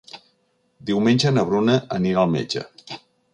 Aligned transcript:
Diumenge 0.89 1.33
na 1.35 1.43
Bruna 1.51 1.75
anirà 1.99 2.25
al 2.25 2.33
metge. 2.37 2.65